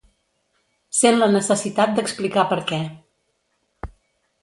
Sent 0.99 1.19
la 1.19 1.27
necessitat 1.35 1.95
d'explicar 1.99 2.49
per 2.55 2.61
què. 2.73 2.83